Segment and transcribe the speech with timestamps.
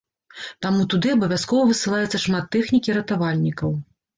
[0.65, 3.79] Таму туды абавязкова высылаецца шмат тэхнікі ратавальнікаў.